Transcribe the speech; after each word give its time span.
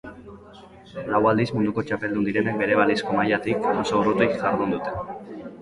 Lau 1.15 1.19
aldiz 1.31 1.45
munduko 1.57 1.83
txapeldun 1.89 2.25
direnek 2.29 2.57
bere 2.63 2.79
balizko 2.81 3.21
mailatik 3.21 3.71
oso 3.75 4.03
urruti 4.03 4.31
jardun 4.41 4.75
dute. 4.79 4.99